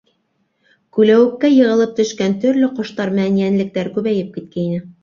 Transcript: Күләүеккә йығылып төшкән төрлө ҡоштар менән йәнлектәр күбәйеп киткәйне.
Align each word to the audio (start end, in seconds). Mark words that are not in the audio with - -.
Күләүеккә 0.97 1.51
йығылып 1.57 1.93
төшкән 2.01 2.35
төрлө 2.47 2.73
ҡоштар 2.81 3.17
менән 3.21 3.41
йәнлектәр 3.45 3.97
күбәйеп 4.01 4.39
киткәйне. 4.43 4.87